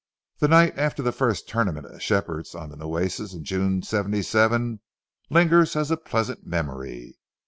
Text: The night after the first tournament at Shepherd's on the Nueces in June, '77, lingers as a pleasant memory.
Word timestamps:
The 0.39 0.47
night 0.47 0.79
after 0.79 1.03
the 1.03 1.11
first 1.11 1.47
tournament 1.47 1.85
at 1.85 2.01
Shepherd's 2.01 2.55
on 2.55 2.69
the 2.71 2.75
Nueces 2.75 3.35
in 3.35 3.43
June, 3.43 3.83
'77, 3.83 4.79
lingers 5.29 5.75
as 5.75 5.91
a 5.91 5.95
pleasant 5.97 6.43
memory. 6.43 7.19